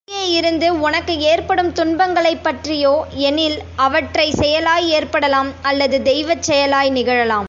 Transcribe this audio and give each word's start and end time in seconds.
வெளியேயிருந்து 0.07 0.67
உனக்கு 0.79 1.19
ஏற்படும் 1.21 1.71
துன்பங்களைப் 1.73 2.43
பற்றியோ 2.43 2.93
எனில், 3.19 3.57
அவற்றை 3.75 4.31
செயலாய் 4.31 4.89
ஏற்படலாம், 4.89 5.53
அல்லது 5.61 5.97
தெய்வச் 6.01 6.43
செயலாய் 6.43 6.89
நிகழலாம். 6.89 7.39